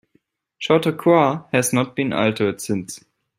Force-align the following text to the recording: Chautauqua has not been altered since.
Chautauqua 0.57 1.45
has 1.53 1.73
not 1.73 1.95
been 1.95 2.11
altered 2.11 2.59
since. 2.59 3.01